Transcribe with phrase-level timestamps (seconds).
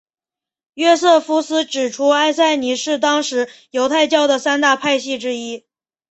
[0.73, 5.67] 约瑟夫斯指出艾赛尼是当时犹太教的三大派系之一。